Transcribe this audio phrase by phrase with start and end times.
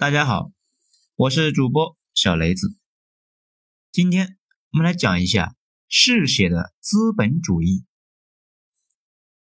[0.00, 0.50] 大家好，
[1.14, 2.74] 我是主播小雷子。
[3.92, 4.38] 今天
[4.72, 5.54] 我们来讲一下
[5.90, 7.84] 嗜血的资本主义。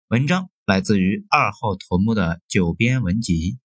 [0.09, 3.59] 文章来自于二号头目的九编文集。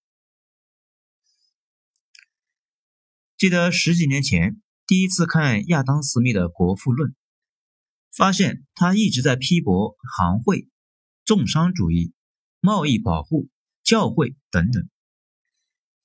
[3.36, 7.10] 记得十几年前第一次看亚当·斯密的《国富论》，
[8.14, 10.68] 发现他一直在批驳行会、
[11.24, 12.14] 重商主义、
[12.60, 13.48] 贸易保护、
[13.82, 14.88] 教会等等。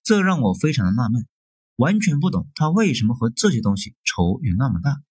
[0.03, 1.27] 这让我非常的纳闷，
[1.75, 5.01] 完全不懂他为什么和这些东西仇有那么大。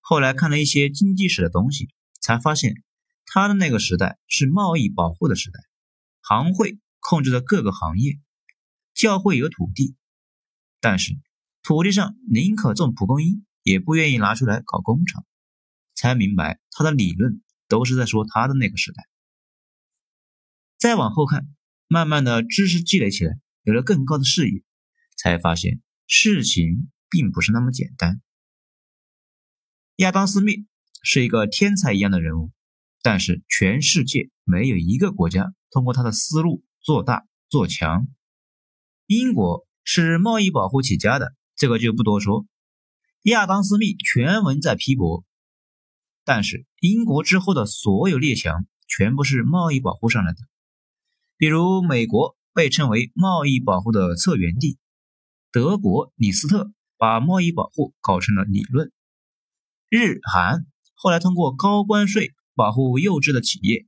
[0.00, 1.88] 后来看了一些经济史的东西，
[2.20, 2.74] 才发现
[3.24, 5.60] 他的那个时代是贸易保护的时代，
[6.20, 8.20] 行会控制着各个行业，
[8.94, 9.96] 教会有土地，
[10.80, 11.18] 但是
[11.62, 15.24] 土地上宁可种蒲公英，也不愿意拿出来搞工厂。
[15.94, 19.08] 才明白他的理论都是在说他的那个时代。
[20.78, 21.48] 再往后看，
[21.88, 23.40] 慢慢的知识积累起来。
[23.66, 24.62] 有了更高的视野，
[25.16, 28.22] 才发现事情并不是那么简单。
[29.96, 30.68] 亚当·斯密
[31.02, 32.52] 是一个天才一样的人物，
[33.02, 38.06] 但是全世界没有一个国家通过他的思路做大做强。
[39.06, 42.46] 英国是贸易保护起家的，这个就不多说。
[43.22, 45.24] 亚当·斯密全文在批驳，
[46.24, 50.38] 但是英国之后的所有列强全部是贸易保护上来的，
[51.36, 52.36] 比如美国。
[52.56, 54.78] 被称为贸易保护的策源地，
[55.52, 58.90] 德国李斯特把贸易保护搞成了理论。
[59.90, 63.86] 日韩后来通过高关税保护幼稚的企业，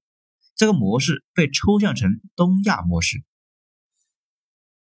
[0.55, 3.25] 这个模式被抽象成东亚模式。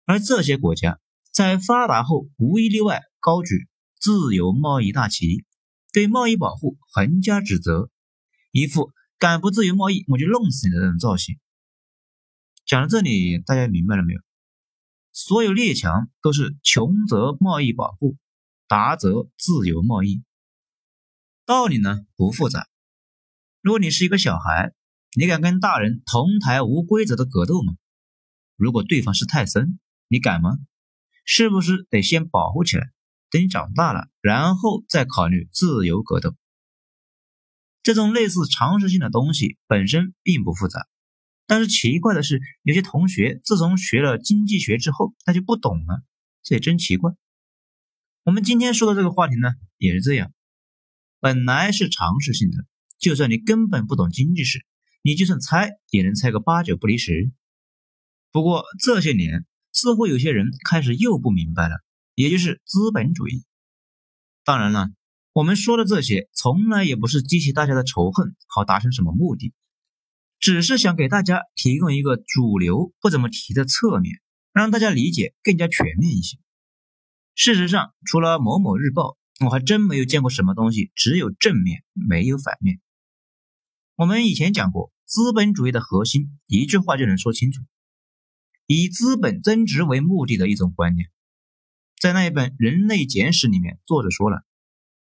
[0.05, 0.99] 而这些国家
[1.31, 3.69] 在发达后无一例外高举
[4.01, 5.45] 自由贸易大旗，
[5.93, 7.89] 对贸易保护横加指责，
[8.51, 11.39] 一副敢不自由贸易我就弄死你的那种造型。
[12.67, 14.21] 讲到这里，大家明白了没有？
[15.13, 18.17] 所有列强都是穷则贸易保护，
[18.67, 20.25] 达则自由贸易。
[21.45, 22.67] 道理呢不复杂。
[23.61, 24.75] 如果你是一个小孩，
[25.17, 27.75] 你敢跟大人同台无规则的格斗吗？
[28.57, 30.59] 如果对方是泰森，你敢吗？
[31.25, 32.91] 是不是得先保护起来，
[33.31, 36.35] 等你长大了，然后再考虑自由格斗？
[37.85, 40.89] 这种类似常识性的东西本身并不复杂。
[41.47, 46.03] 但是奇怪的是，有些同学自从学了经济学之后，他就不懂了，
[46.43, 47.13] 这也真奇怪。
[48.25, 50.33] 我们今天说的这个话题呢，也是这样，
[51.21, 52.67] 本来是常识性的，
[52.99, 54.67] 就算你根本不懂经济史，
[55.03, 57.31] 你就算猜也能猜个八九不离十。
[58.33, 61.77] 不过这些年，似乎有些人开始又不明白了，
[62.17, 63.45] 也就是资本主义。
[64.45, 64.89] 当然了，
[65.33, 69.55] 我们说的这些，从来也不是激起大家的仇恨，好达成什么目的。
[70.47, 74.21] 只是想给大家提供一个主流不怎么提的侧面，
[74.53, 76.39] 让大家理解更加全面一些。
[77.35, 82.79] 事实上，除了某某日报，我还真没有见过什么东西只有正面没有反面。
[83.97, 87.63] 我们以前讲过，资本主义的核心一句话就能说清楚：
[88.69, 91.11] 以资本增值为目的的一种观念。
[91.99, 94.45] 在那一本《人类简史》里面，作者说了，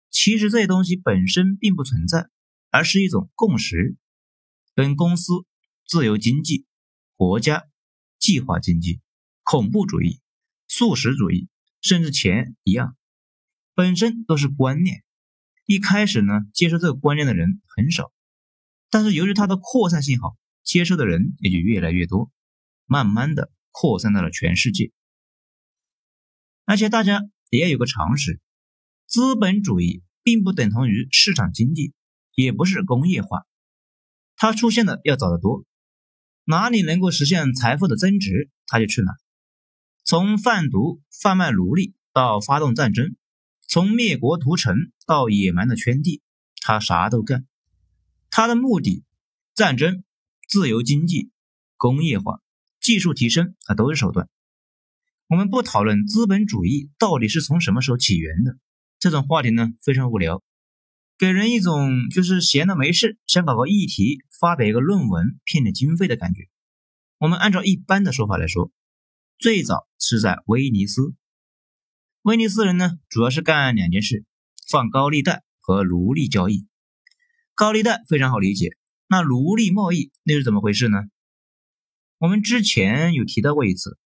[0.09, 2.27] 其实这些东西本身并不存在，
[2.71, 3.95] 而是一种共识。
[4.79, 5.33] 跟公司、
[5.85, 6.65] 自由经济、
[7.17, 7.67] 国家、
[8.17, 9.01] 计划经济、
[9.43, 10.21] 恐怖主义、
[10.69, 11.49] 素食主义，
[11.81, 12.95] 甚至钱一样，
[13.75, 15.03] 本身都是观念。
[15.65, 18.13] 一开始呢，接受这个观念的人很少，
[18.89, 22.31] 但是由于它的扩散性好，接受的人也就越来越多，
[22.85, 24.93] 慢慢的扩散到了全世界。
[26.63, 28.39] 而且大家也要有个常识：
[29.07, 31.93] 资本主义并不等同于市场经济，
[32.33, 33.45] 也不是工业化。
[34.41, 35.65] 他出现的要早得多，
[36.45, 39.11] 哪里能够实现财富的增值，他就去哪。
[40.05, 43.17] 从贩毒、贩卖奴隶到发动战争，
[43.67, 46.21] 从灭国屠城到野蛮的圈地，
[46.61, 47.45] 他啥都干。
[48.31, 49.03] 他的目的，
[49.55, 50.05] 战争、
[50.47, 51.31] 自由经济、
[51.75, 52.39] 工业化、
[52.79, 54.29] 技术提升，啊，都是手段。
[55.27, 58.57] 我们不讨论资本主义到底是从什么时候起源的，
[58.99, 60.41] 这种话题呢，非常无聊。
[61.19, 66.47] 给人一种就是闲的没事，想搞个议题发表一个论文骗点经费的感觉。
[67.17, 68.71] 我们按照一般的说法来说，
[69.37, 71.13] 最早是在威尼斯。
[72.21, 74.23] 威尼斯人呢，主要是干两件事：
[74.71, 76.65] 放高利贷和奴隶交易。
[77.53, 78.77] 高利贷非常好理解，
[79.09, 80.99] 那奴隶贸易那是怎么回事呢？
[82.17, 83.97] 我们之前有提到过一次，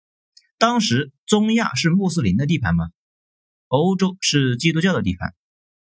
[0.56, 2.88] 当时中亚是穆斯林的地盘吗？
[3.68, 5.34] 欧洲是基督教的地盘。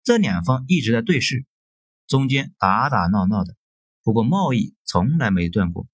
[0.03, 1.45] 这两方一直在对视，
[2.07, 3.55] 中间打打闹闹的，
[4.03, 5.87] 不过贸易从来没断过。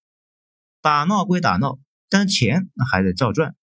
[0.81, 1.77] 打闹归打闹，
[2.09, 3.55] 但钱还得照赚。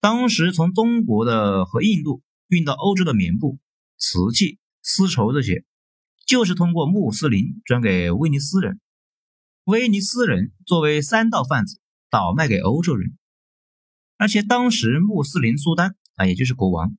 [0.00, 3.58] 当时从中国的和印度运到欧洲的棉布、
[3.96, 5.64] 瓷器、丝绸这些，
[6.26, 8.80] 就是通过穆斯林转给威尼斯人，
[9.64, 13.16] 威尼斯人作为三道贩子倒卖给欧洲人。
[14.16, 16.96] 而且当时穆斯林苏丹啊，也就是国王，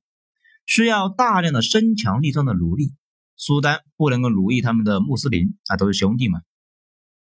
[0.64, 2.94] 需要大量的身强力壮的奴隶，
[3.36, 6.40] 苏丹不能够奴役他们的穆斯林啊，都是兄弟嘛，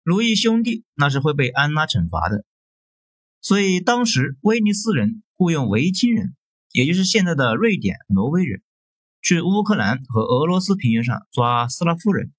[0.03, 2.45] 奴役兄弟那是会被安拉惩罚的。
[3.41, 6.35] 所以当时威尼斯人雇佣维京人，
[6.73, 8.63] 也就是现在的瑞典、挪威人，
[9.21, 12.33] 去乌克兰和俄罗斯平原上抓斯拉夫人，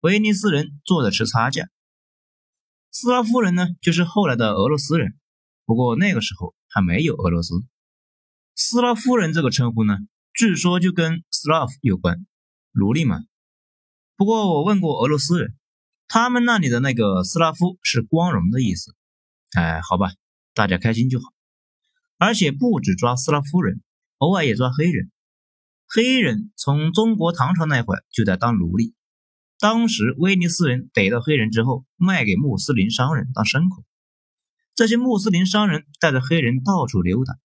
[0.00, 1.68] 威尼斯人坐着吃差价。
[2.90, 5.18] 斯拉夫人呢，就是后来的俄罗斯人，
[5.64, 6.54] 不过那个时候。
[6.74, 7.52] 还没有俄罗斯
[8.64, 9.98] 斯拉夫人这个称呼呢，
[10.32, 12.24] 据说就跟 slav 有关，
[12.70, 13.18] 奴隶嘛。
[14.16, 15.56] 不过我问过俄罗斯人，
[16.06, 18.94] 他们那里的那个斯拉夫是光荣的意思。
[19.56, 20.12] 哎，好吧，
[20.54, 21.24] 大家开心就好。
[22.18, 23.82] 而且不止抓斯拉夫人，
[24.18, 25.10] 偶尔也抓黑人。
[25.88, 28.94] 黑人从中国唐朝那会儿就在当奴隶，
[29.58, 33.84] 当时威尼斯人逮到黑人之后，卖给穆斯林商人当牲口。
[34.76, 37.36] 这些穆斯林商人带着黑人到处溜达，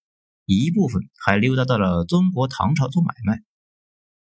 [0.48, 3.44] 一部分还溜达到了中国唐朝做买卖。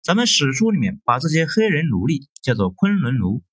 [0.03, 3.45] 咱们史书里面把这些黑人奴隶叫做昆仑奴。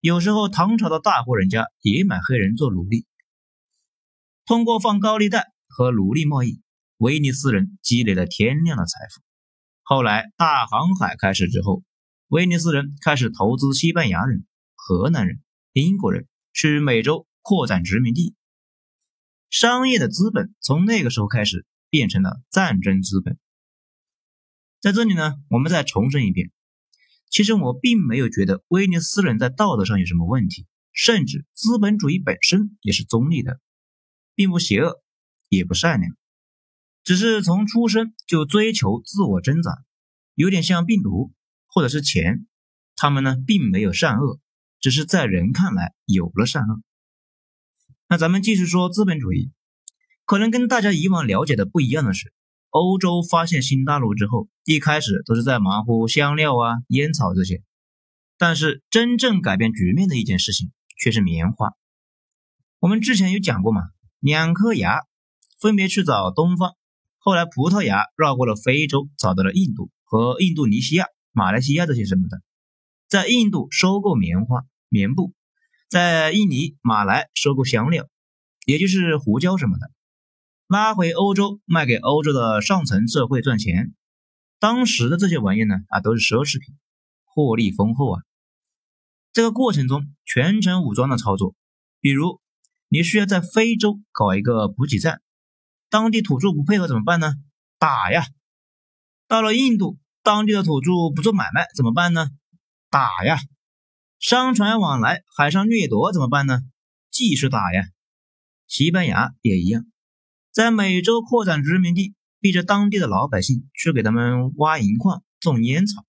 [0.00, 3.04] 有时候唐朝的大户人家也买黑人做奴隶。
[4.46, 6.62] 通过放高利贷和奴隶贸易，
[6.96, 9.20] 威尼斯人积累了天量的财富。
[9.82, 11.82] 后来大航海开始之后，
[12.28, 15.42] 威尼斯人开始投资西班牙人、荷兰人、
[15.74, 18.34] 英国人去美洲扩展殖民地。
[19.50, 23.38] 商业的资本从那个时候开始变成了战争资本。
[24.80, 26.50] 在这里呢，我们再重申一遍，
[27.28, 33.60] 其实我并没有觉得威尼斯人在道德上有什么问题，甚至资本主义本身也是中立的，
[34.34, 35.02] 并不邪恶，
[35.50, 36.16] 也不善良，
[37.04, 39.84] 只是从出生就追求自我增长，
[40.34, 41.34] 有点像病毒
[41.66, 42.46] 或者是钱，
[42.96, 44.40] 他们呢并没有善恶，
[44.80, 46.82] 只是在人看来有了善恶。
[48.08, 49.52] 那咱们继续说资本主义，
[50.32, 52.32] 可能跟大家以往了解的不一样的是，
[52.70, 57.62] 欧洲发现新大陆之后，一开始都是在忙乎香料啊、烟草这些，
[58.38, 61.74] 但是真正改变局面的一件事情却是棉花。
[62.78, 63.82] 我们之前有讲过嘛，
[64.20, 65.02] 两颗牙
[65.60, 66.76] 分别去找东方，
[67.18, 72.40] 后来葡萄牙绕过了非洲，找到了印度和印度尼西亚、马来西亚这些什么的，
[73.06, 75.34] 在印度收购棉花、棉布。
[75.90, 78.08] 在印尼、马来收购香料，
[78.64, 79.90] 也就是胡椒什么的，
[80.72, 83.92] 拉回欧洲卖给欧洲的上层社会赚钱。
[84.58, 86.74] 当时的这些玩意呢，啊，都是奢侈品，
[87.26, 88.22] 获利丰厚啊。
[89.34, 91.54] 这个过程中全程武装的操作，
[92.00, 92.40] 比如
[92.88, 95.20] 你需要在非洲搞一个补给站，
[95.90, 97.34] 当地土著不配合怎么办呢？
[97.78, 98.24] 打呀！
[99.28, 102.30] 到了印度，当地的土著不做买卖怎么办呢？
[102.88, 103.36] 打呀！
[104.18, 106.60] 商船往来，海上掠夺怎么办呢？
[107.10, 107.84] 继续打呀！
[108.66, 109.84] 西班牙也一样，
[110.52, 116.04] 在美洲扩展殖民地，逼着当地的老百姓去给他们挖银矿、种烟草。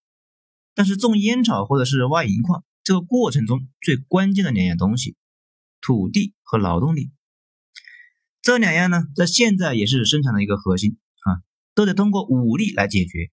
[0.76, 5.16] 但是种烟草或者是挖银矿，这个过程中最关键的两样东西，
[5.80, 7.12] 土地和劳动力，
[8.42, 11.42] 这两样呢，在现在也是生产的一个核心啊，
[11.74, 13.32] 都得通过武力来解决。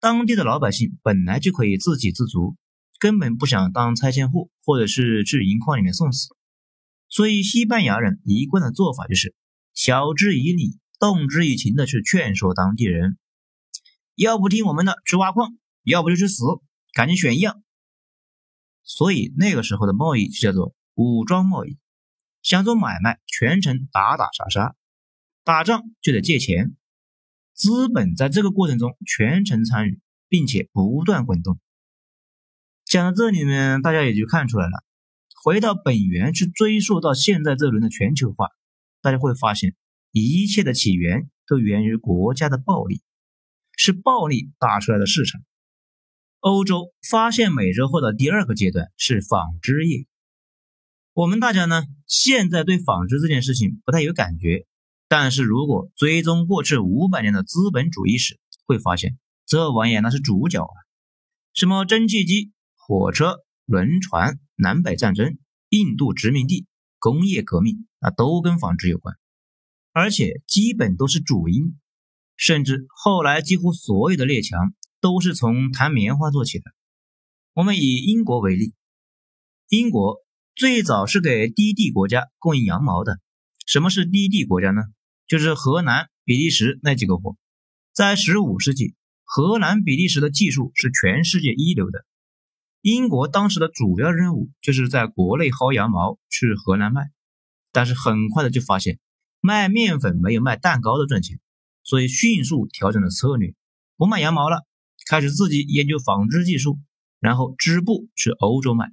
[0.00, 2.56] 当地的老百姓本来就可以自给自足。
[2.98, 6.28] 根本不想当拆迁户，或者是去银矿里面送死，
[7.08, 9.34] 所以西班牙人一贯的做法就是
[9.74, 13.18] 晓之以理，动之以情的去劝说当地人，
[14.14, 16.44] 要不听我们的去挖矿，要不就去死，
[16.92, 17.62] 赶紧选一样。
[18.84, 21.78] 所以那个时候的贸易就叫做武装贸易，
[22.42, 24.74] 想做买卖全程打打杀杀，
[25.44, 26.76] 打仗就得借钱，
[27.54, 31.58] 资本在这个过程中全程参与，并且不断滚动。
[32.84, 34.84] 讲到这里面，大家也就看出来了。
[35.42, 38.48] 回到本源去追溯到现在这轮的全球化，
[39.02, 39.74] 大家会发现，
[40.12, 43.02] 一切的起源都源于国家的暴力，
[43.76, 45.42] 是暴力打出来的市场。
[46.40, 50.06] 欧洲发现美洲后的第二个阶段是纺织业。
[51.12, 54.66] 我们大家呢，现在对纺织这件事情不太有感觉，
[55.08, 60.74] 但是如果追踪过去五百年的资本主义史，会发现这玩意那是主角啊，
[61.52, 62.52] 什么蒸汽机。
[62.84, 66.66] 火车、轮船、南北战争、印度殖民地、
[67.02, 69.16] 工业革命，啊都跟纺织有关，
[69.90, 71.76] 而且基本都是主因。
[72.36, 76.64] 甚至后来几乎所有的列强都是从谈棉花做起的。
[77.54, 78.72] 我们以英国为例，
[79.68, 80.18] 英国
[80.54, 83.18] 最早是给低地国家供应羊毛的。
[83.66, 84.82] 什么是低地国家呢？
[85.26, 87.36] 就是河南、比利时那几个货。
[87.92, 88.94] 在15世纪，
[89.24, 92.06] 荷兰、比利时的技术是全世界一流的。
[92.82, 97.10] 英国当时的主要任务就是在国内薅羊毛去荷兰卖，
[97.72, 99.00] 但是很快的就发现
[99.40, 101.40] 卖面粉没有卖蛋糕的赚钱，
[101.82, 103.54] 所以迅速调整了策略，
[103.96, 104.66] 不卖羊毛了，
[105.08, 106.78] 开始自己研究纺织技术，
[107.18, 108.92] 然后织布去欧洲卖。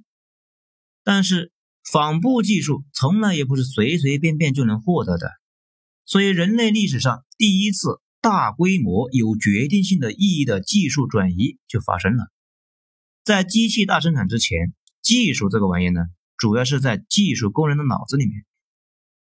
[1.04, 1.52] 但是
[1.84, 5.32] 纺布技术从来也不是随随便便就能获得的，
[6.06, 8.00] 所以人类历史上第一次。
[8.22, 12.30] 大规模有决定性的意义的技术转移就发生了。
[13.30, 16.00] 在机器大生产之前，技术这个玩意呢，
[16.36, 18.44] 主要是在技术工人的脑子里面，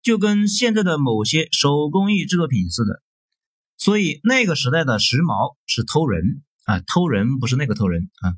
[0.02, 3.02] 就跟现在的某些手工艺制作品似的。
[3.78, 8.36] 所以那个时代的时髦是偷人啊，偷人不是那个偷人啊。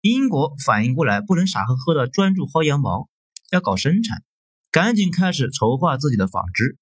[0.00, 3.10] 英国反应过来，不能傻呵呵的专注薅羊毛，
[3.50, 4.24] 要搞生产，
[4.70, 6.78] 赶紧开始筹划自己的纺织，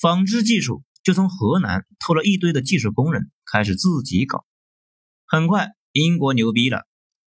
[0.00, 0.82] 纺织技术。
[1.04, 4.44] 就从河南偷了一堆的技术工人，开始自己搞。
[5.28, 6.88] 很快，英国牛逼了，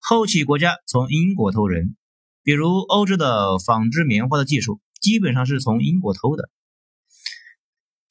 [0.06, 1.96] 后起国家从英国偷人，
[2.42, 6.42] 比如欧洲的纺织棉花的技术，基本上是从英国偷的；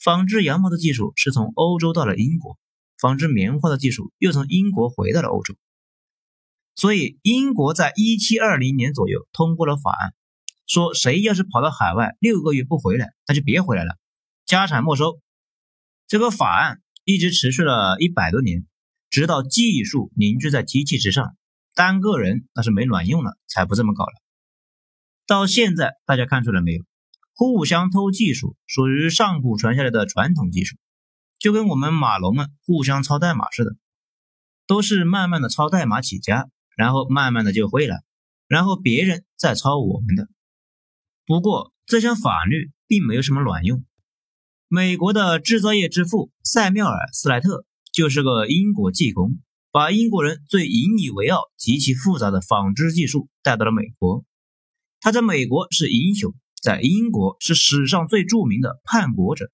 [0.04, 2.58] 纺织羊毛的技术是从欧洲到了英国，
[3.00, 5.56] 纺织棉花的技术又从英国回到了欧洲。
[6.76, 10.16] 所以，英国在一七二零年左右通过了法案，
[10.66, 14.00] 说谁要是跑到海外六个月不回来，那就别回来了，
[14.48, 15.20] 家产没收。
[16.08, 18.66] 这个法案一直持续了一百多年，
[19.12, 21.38] 直到技术凝聚在机器之上，
[21.76, 24.14] 单个人那是没卵用了，才不这么搞了。
[25.26, 26.84] 到现在，大家看出来没有？
[27.36, 30.78] 互相偷技术属于上古传下来的传统技术，
[31.40, 33.76] 就跟我们码农们互相抄代码似的，
[34.68, 38.04] 都是慢慢的抄代码起家，然后慢慢的就会了，
[38.48, 40.28] 然后别人再抄我们的。
[41.26, 43.84] 不过这项法律并没有什么卵用。
[44.68, 49.40] 美国的制造业之父塞缪尔·斯莱特就是个英国技工，
[49.74, 54.24] 把英国人最引以为傲、极其复杂的纺织技术带到了美国。
[55.00, 59.50] 他在美国是英雄，在英国是史上最著名的叛国者。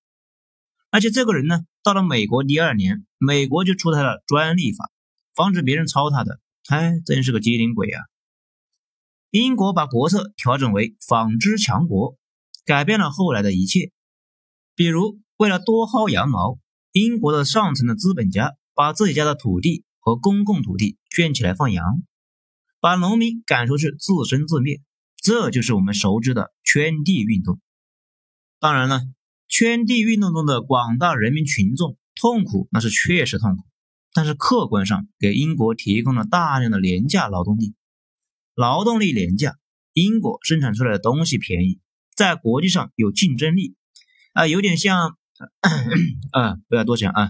[0.89, 4.91] 而且这个人呢，到了美国第二年，美国就出台了专利法，
[5.33, 6.41] 防止别人抄他的。
[6.67, 8.03] 哎，真是个机灵鬼啊！
[9.29, 12.17] 英国把国策调整为纺织强国，
[12.65, 13.93] 改变了后来的一切。
[14.75, 16.59] 比如，为了多薅羊毛，
[16.91, 22.01] 英国的上层的资本家把自己家的土地和公共土地圈起来放羊，
[22.79, 24.81] 把农民赶出去自生自灭，
[25.21, 27.61] 这就是我们熟知的圈地运动。
[28.59, 29.01] 当然了，
[29.47, 33.61] 圈地运动中的广大人民群众痛苦，那是确实痛苦，
[34.11, 37.75] 但是客观上给英国提供了大量的廉价劳动力，
[38.55, 39.57] 劳动力廉价，
[39.93, 41.79] 英国生产出来的东西便宜，
[42.15, 43.75] 在国际上有竞争力。
[44.33, 45.17] 啊，有点像，
[46.33, 47.29] 啊，不要多想啊。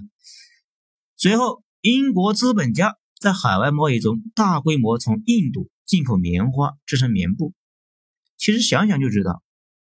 [1.17, 7.53] 随后，英国资本家在海外贸易中大规模从印度进口棉花制成棉布。
[8.35, 9.41] 其实想想就知道，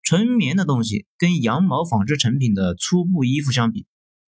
[0.03, 3.87] 纯棉的东西跟羊毛纺织成品的粗布衣服相比，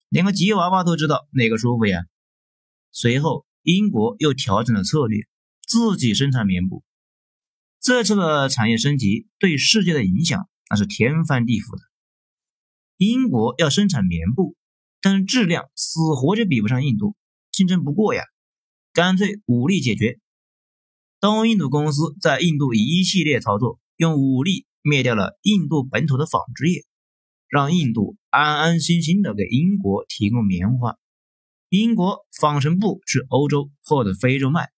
[0.08, 2.04] 连个吉娃娃都知道哪个舒服呀。
[2.92, 5.26] 随后，英国又调整了策略，
[5.66, 6.84] 自己生产棉布。
[7.80, 11.82] 这次的产业升级对世界的影响那是天翻地覆的。
[12.98, 14.54] 英国要生产棉布，
[15.00, 17.16] 但是质量死活就比不上印度，
[17.58, 18.22] 竞争不过呀，
[18.92, 20.20] 干脆武力解决。
[21.18, 26.84] 东印度公司在印度一系列操作，用武力灭掉了印度本土的纺织业，
[27.48, 30.98] 让印度安安心心的给英国提供棉花，
[31.68, 34.68] 英国纺成布去欧洲或者非洲卖。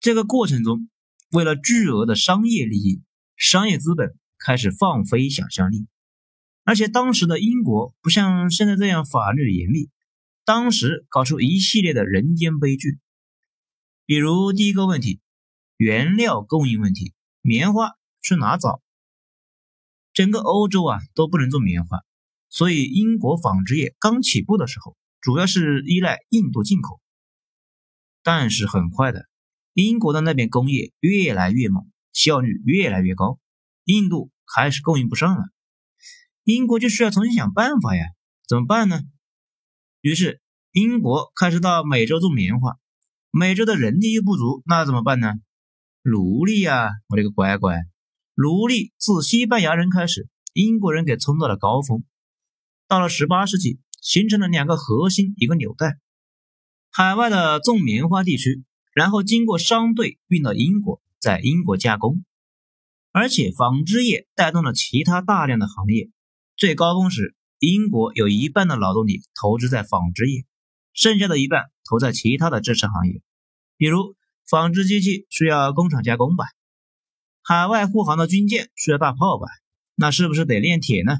[0.00, 0.90] 这个过程中，
[1.30, 3.00] 为了巨额的商业利益，
[3.36, 5.86] 商业资本开始放飞想象力。
[6.64, 9.90] 而且当时的英国不像现在这样法律严密，
[10.48, 12.98] 当时搞出一系列的人间悲剧，
[14.06, 15.20] 比如第一个问题，
[15.76, 17.12] 原料供应问题，
[17.42, 17.90] 棉花
[18.22, 18.80] 去哪找？
[20.14, 21.98] 整个欧洲啊都不能做棉花，
[22.48, 26.98] 所以英国纺织业刚起步的时候，主要是依赖印度进口。
[28.22, 29.28] 但是很快的，
[29.74, 33.38] 英国的那边工业越来越猛，效率越来越高，
[33.84, 35.44] 印度还是供应不上了。
[36.44, 38.06] 英国就需要重新想办法呀，
[38.48, 39.02] 怎么办呢？
[40.00, 40.40] 于是
[40.72, 42.78] 英国开始到美洲种棉花，
[43.30, 45.34] 美洲的人力又不足，那怎么办呢？
[46.02, 47.76] 奴隶呀，我的个乖乖，
[48.34, 52.04] 奴隶自西班牙人开始，英国人给冲到了高峰。
[52.86, 55.98] 到了十八世纪，形成了两个核心一个纽带：
[56.90, 58.62] 海外的种棉花地区，
[58.94, 62.24] 然后经过商队运到英国，在英国加工，
[63.10, 66.08] 而且纺织业带动了其他大量的行业。
[66.56, 70.44] 最高峰时，英国有一半的劳动力投资在纺织业，
[70.92, 73.20] 剩下的一半投在其他的支持行业，
[73.76, 74.16] 比如
[74.48, 76.44] 纺织机器需要工厂加工吧，
[77.42, 79.48] 海外护航的军舰需要大炮吧，
[79.96, 81.18] 那是不是得炼铁呢？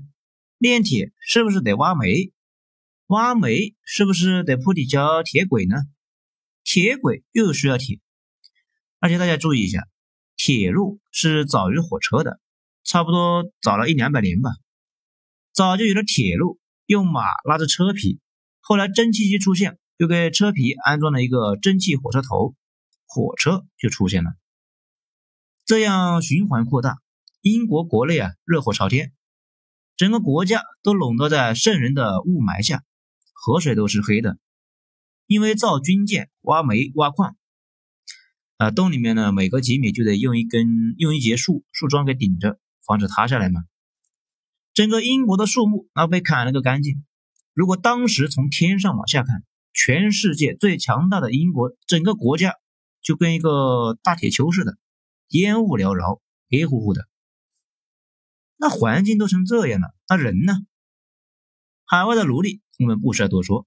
[0.58, 2.32] 炼铁是不是得挖煤？
[3.06, 5.76] 挖煤是不是得铺底胶铁轨呢？
[6.62, 7.98] 铁轨又需要铁，
[9.00, 9.88] 而且大家注意一下，
[10.36, 12.38] 铁路是早于火车的，
[12.84, 14.50] 差不多早了一两百年吧。
[15.58, 18.20] 早就有了铁路，用马拉着车皮，
[18.60, 22.54] 后来蒸汽机出现，又给车皮安装了一个蒸汽火车头，
[23.08, 24.30] 火车就出现了。
[25.66, 26.98] 这样循环扩大，
[27.40, 29.12] 英国国内啊热火朝天，
[29.96, 32.84] 整个国家都笼罩在圣人的雾霾下，
[33.32, 34.38] 河水都是黑的，
[35.26, 37.36] 因为造军舰、挖煤、挖矿，
[38.58, 43.64] 啊洞里面呢每隔几米就得用一根用一节树树桩给顶着，防止塌下来嘛。
[44.78, 47.04] 整个英国的树木那被砍了个干净。
[47.52, 49.42] 如果当时从天上往下看，
[49.72, 52.54] 全世界最强大的英国整个国家
[53.02, 54.78] 就跟一个大铁球似的，
[55.30, 57.08] 烟雾缭绕，黑乎乎的。
[58.56, 60.52] 那环境都成这样了，那人呢？
[61.84, 63.66] 海外的奴隶我们不需要多说，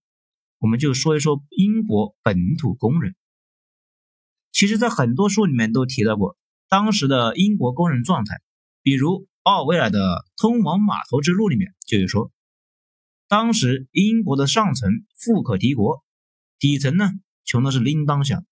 [0.59, 3.17] 我们就说一说英国本土工人。
[4.53, 6.37] 其实，在很多书里面都提到过
[6.69, 8.39] 当时的英国工人状态，
[8.81, 9.27] 比如。
[9.43, 9.99] 奥威尔的
[10.37, 12.31] 《通往码头之路》里面就有说，
[13.27, 16.03] 当时英国的上层富可敌国，
[16.59, 17.09] 底层呢
[17.43, 18.45] 穷的是叮当响，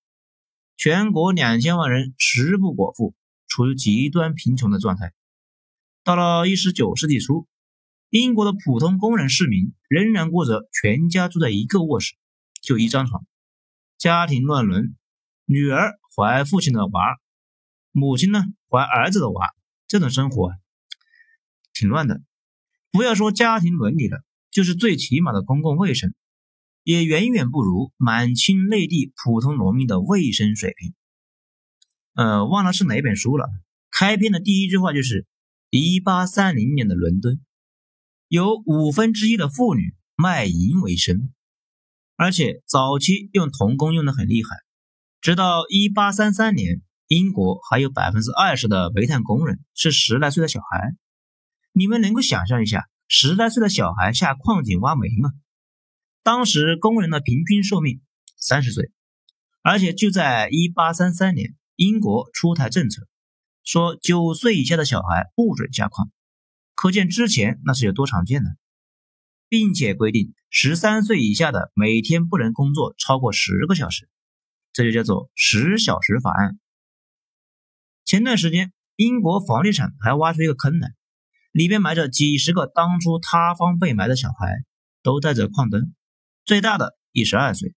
[0.78, 3.14] 全国两千万人食不果腹，
[3.48, 5.14] 处于极端贫穷的状态。
[6.04, 7.48] 到了一十九世纪初，
[8.10, 12.16] 英国的普通工人市民仍然过着全家住在一个卧室，
[12.64, 13.28] 就一张床，
[14.00, 14.96] 家庭乱伦，
[15.46, 17.20] 女儿怀父亲的娃，
[17.92, 19.54] 母亲呢怀儿子的娃，
[19.88, 20.52] 这种生活。
[21.80, 22.22] 挺乱的，
[22.92, 24.22] 不要说家庭伦理了，
[24.52, 26.14] 就是最起码的公共卫生，
[26.84, 30.94] 也远远不如满清内地普通农民的卫生水平。
[32.16, 33.48] 呃，忘了是哪本书了。
[33.92, 35.26] 开篇的第一句话就是：
[35.70, 37.40] 一八三零年的伦敦，
[38.28, 41.32] 有五分之一的妇女卖淫为生，
[42.18, 44.50] 而且早期用童工用的很厉害。
[45.22, 50.96] 直到一八三三年，英国还有百分之二十的煤炭工人是十来岁的小孩。
[51.72, 55.32] 你们能够想象一下，十来岁的小孩下矿井挖煤吗？
[56.24, 58.02] 当时工人的平均寿命
[58.38, 58.92] 三十岁，
[59.62, 63.08] 而且就在一八三三年，英国出台政策，
[63.64, 66.12] 说九岁以下的小孩不准下矿，
[66.76, 68.50] 可见之前那是有多常见呢，
[69.48, 74.10] 并且规定十三岁以下的每天不能工作超过十个小时，
[74.74, 76.60] 这就叫做十小时法案。
[78.06, 80.94] 前段时间，英国房地产还挖出一个坑来。
[81.60, 84.64] 里边埋着几十个当初塌方被埋的小孩，
[85.04, 85.94] 都带着矿灯，
[86.46, 87.76] 最大的一十二岁。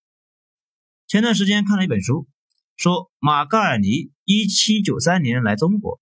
[1.08, 2.28] 前段时间看了一本书，
[2.76, 5.98] 说马嘎尔尼一七九三年来中国，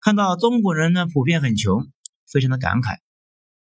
[0.00, 1.88] 看到中国人呢普遍很穷，
[2.26, 2.96] 非常的感慨。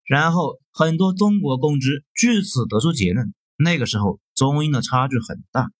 [0.06, 5.70] 然后很多中国公知据此得出结论：那个时候中英的差距很大。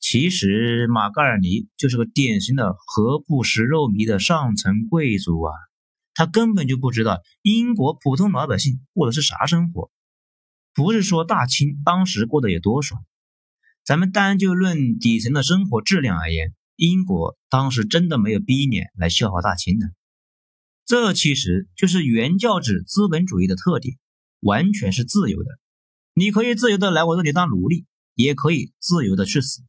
[0.00, 5.52] 其实马嘎尔尼就是个典型的何不食肉糜的上层贵族啊。
[6.14, 9.90] 他根本就不知道英国普通老百姓过的是啥生活，
[10.72, 13.04] 不是说大清当时过得有多爽，
[13.84, 19.88] 咱们单就论底层的生活质量而言，英国当时真的没有逼脸来笑话大清的。
[20.86, 23.96] 这其实就是原教旨资本主义的特点，
[24.40, 25.50] 完全是自由的，
[26.14, 29.62] 你可以自由的来我这里当奴隶，也可以自由的去死。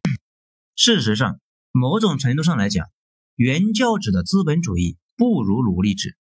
[0.76, 1.40] 事实上，
[1.72, 2.88] 某种程度上来讲，
[3.36, 6.18] 原教旨的资本主义不如奴隶制。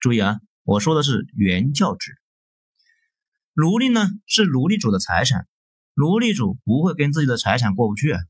[0.00, 2.12] 注意啊，我说的是原教旨。
[3.52, 5.48] 奴隶呢是奴隶主的财产，
[5.94, 8.20] 奴隶主不会跟自己的财产过不去啊。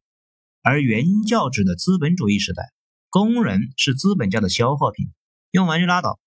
[0.63, 2.73] 而原教旨的资本主义时代，
[3.11, 5.13] 工人是资本家的消耗品，
[5.51, 6.19] 用完就拉倒。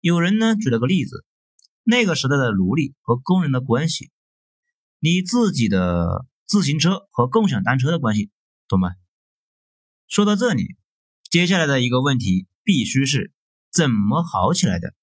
[0.00, 1.24] 有人呢举了个例子，
[1.82, 4.12] 那个时代的奴隶和工人的关系，
[5.00, 8.30] 你自己的自行车和共享单车的关系，
[8.68, 8.90] 懂吗？
[10.06, 10.76] 说到这里，
[11.28, 13.32] 接下来的一个问题必须是。
[13.70, 14.94] 怎么好起来的？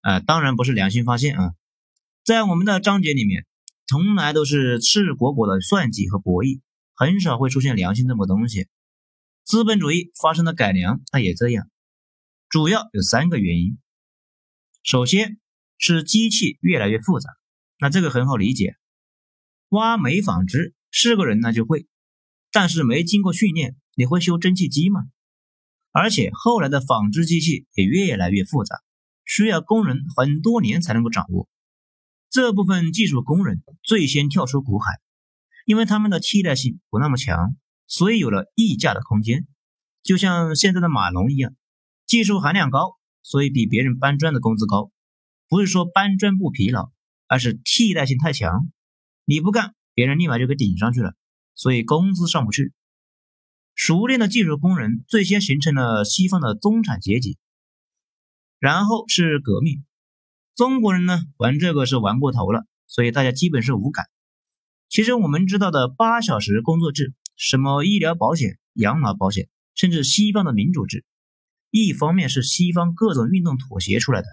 [0.00, 1.54] 啊，当然不是良心发现啊，
[2.24, 3.46] 在我们的章节里面，
[3.86, 6.60] 从来都是赤果果的算计和博弈，
[6.94, 8.68] 很少会出现良心这么东西。
[9.44, 11.68] 资本主义发生了改良，它也这样，
[12.48, 13.78] 主要有三个原因。
[14.82, 15.38] 首先
[15.78, 17.30] 是机器越来越复杂，
[17.78, 18.76] 那这个很好理解，
[19.68, 21.86] 挖煤纺织是个人那就会，
[22.52, 25.02] 但是没经过训练，你会修蒸汽机吗？
[25.98, 28.82] 而且后来的纺织机器也越来越复杂，
[29.24, 31.48] 需要工人很多年才能够掌握。
[32.28, 35.00] 这部分技术工人最先跳出苦海，
[35.64, 37.56] 因为他们的替代性不那么强，
[37.86, 39.46] 所以有了溢价的空间。
[40.02, 41.54] 就像现在的码农一样，
[42.04, 44.90] 技术含量高，所以比别人搬砖的工资高。
[45.48, 46.92] 不是说搬砖不疲劳，
[47.26, 48.70] 而是替代性太强，
[49.24, 51.14] 你不干，别人立马就给顶上去了，
[51.54, 52.74] 所以工资上不去。
[53.76, 57.36] 熟练的技术工人最先形成了西方的中产阶级，
[58.58, 59.84] 然后是革命。
[60.54, 64.06] 中国人呢玩这个是玩过头了，所以大家基本是无感。
[64.88, 71.04] 其实我们知道的八小时工作制，什么医疗保险、养老保险，甚至西方的民主制，
[71.70, 74.26] 一方面是西方各种运动妥协出来的，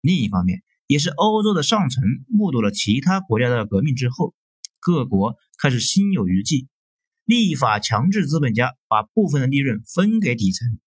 [0.00, 4.34] 另一方面也是欧洲的上层目睹了其他国家的革命之后，
[4.80, 6.66] 各国开始心有余悸。
[7.28, 10.78] 立法强制资本家把部分的利润分给底层，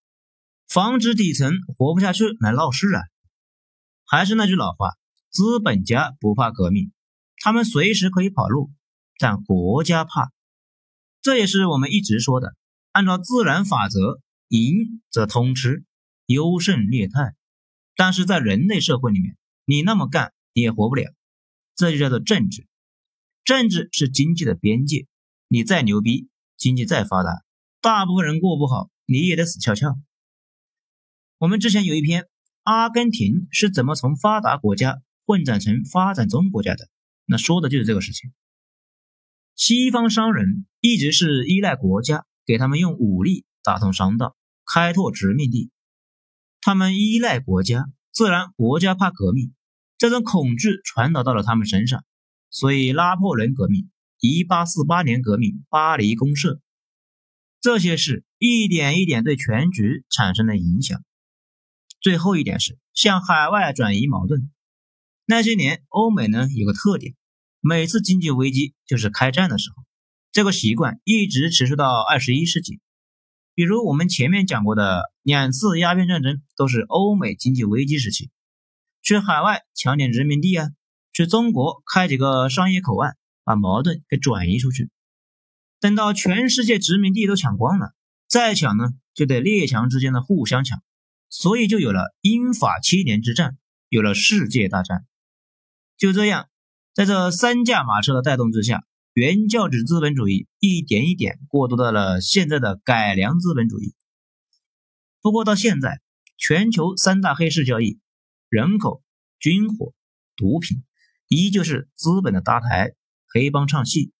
[0.67, 3.03] 防止底层活不下去来闹事啊！
[4.07, 4.89] 还是那句老话，
[5.29, 6.91] 资本家不怕革命，
[7.37, 8.71] 他们随时可以跑路，
[9.19, 10.31] 但国家怕。
[11.21, 12.55] 这也是我们一直说的，
[12.91, 15.83] 按照自然法则，赢则通吃，
[16.25, 17.35] 优胜劣汰。
[17.95, 21.13] 但是在人类社会里面，你那么干你也活不了，
[21.75, 22.65] 这就叫做政治。
[23.43, 25.05] 政治是经济的边界，
[25.47, 26.30] 你再牛逼。
[26.61, 27.41] 经济再发达，
[27.81, 29.97] 大部分人过不好，你也得死翘翘。
[31.39, 32.27] 我们之前有一篇，
[32.61, 36.87] 阿根廷是怎么从发达国家混战成发展中国家的，
[37.25, 38.31] 那说的就是这个事情。
[39.55, 45.71] 西方商人一直是依赖国家给他们用武力打通商道，开拓殖民地。
[46.61, 49.51] 他们依赖国家，自然国家怕革命，
[49.97, 52.05] 这种恐惧传导到了他们身上，
[52.51, 53.89] 所以拉破仑革命。
[54.21, 56.59] 一八四八年革命，巴黎公社，
[57.59, 61.03] 这些事一点一点对全局产生了影响。
[61.99, 64.51] 最后一点是向海外转移矛盾。
[65.25, 67.15] 那些年，欧美呢有个特点，
[67.61, 69.83] 每次经济危机就是开战的时候。
[70.31, 72.79] 这个习惯一直持续到二十一世纪。
[73.55, 78.29] 比如我们前面讲过的两次鸦片战争，都是欧美经济危机时期，
[79.01, 80.69] 去海外抢点殖民地啊，
[81.11, 83.17] 去中国开几个商业口岸。
[83.43, 84.89] 把矛盾给转移出去，
[85.79, 87.93] 等到全世界殖民地都抢光了，
[88.27, 90.81] 再抢呢，就得列强之间的互相抢，
[91.29, 93.57] 所以就有了英法七年之战，
[93.89, 95.05] 有了世界大战。
[95.97, 96.49] 就这样，
[96.93, 103.93] 在这三驾马车的带动之下，原教旨资本主义一点一点过渡到了现在的改良资本主义。
[105.21, 106.01] 不过到现在，
[106.37, 107.99] 全球三大黑市交易——
[108.49, 109.03] 人口、
[109.39, 109.93] 军火、
[110.35, 110.83] 毒品，
[111.27, 112.93] 依旧是资本的搭台。
[113.33, 114.11] 黑帮唱戏，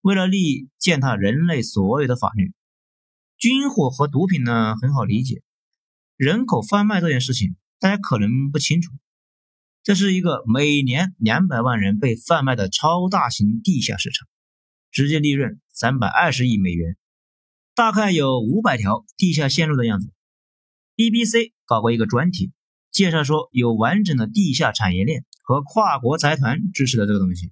[0.00, 2.52] 为了利益践踏人类所有的法律。
[3.36, 5.42] 军火和毒品呢，很好理解。
[6.16, 8.92] 人口贩卖这件事情，大家可能不清楚。
[9.82, 14.28] 这是一个每年两百万人被贩卖的超大型地下市场，
[14.90, 16.96] 直接利润三百二十亿美元，
[17.74, 20.12] 大概有五百条地下线路的样子。
[20.96, 22.52] BBC 搞过一个专题，
[22.90, 27.50] 介绍说有完整的地下产业链和跨国财团支持的这个东西。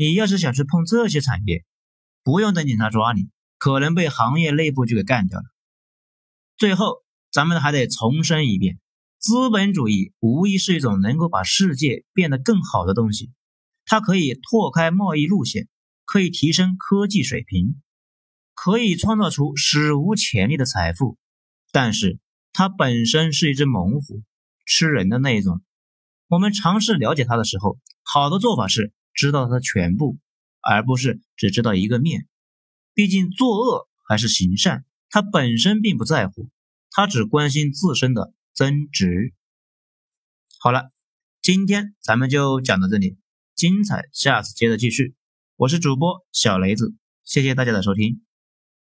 [0.00, 1.62] 你要是想去碰这些产业，
[2.24, 5.44] 不用等警察抓你，可能被行业内部就给干掉了。
[6.56, 8.80] 最后，咱们还得重申一遍：
[9.18, 13.30] 资本主义无疑是一种能够把世界变得更好的东西，
[13.84, 15.68] 它可以拓开贸易路线，
[16.06, 17.82] 可以提升科技水平，
[18.54, 21.18] 可以创造出史无前例的财富。
[21.72, 22.18] 但是，
[22.54, 24.22] 它本身是一只猛虎，
[24.64, 25.60] 吃人的那一种。
[26.26, 28.94] 我们尝试了解它的时候，好的做法是。
[29.12, 30.18] 知道它全部，
[30.60, 32.26] 而不是只知道一个面。
[32.94, 36.50] 毕竟作恶还是行善，他本身并不在乎，
[36.90, 39.32] 他只关心自身的增值。
[40.58, 40.90] 好了，
[41.40, 43.18] 今天咱们就讲到这里，
[43.54, 45.14] 精彩下次接着继续。
[45.56, 46.94] 我是主播小雷子，
[47.24, 48.29] 谢谢大家的收听。